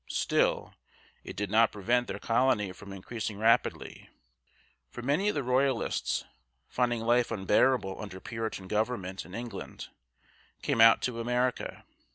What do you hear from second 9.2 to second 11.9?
in England, came out to America.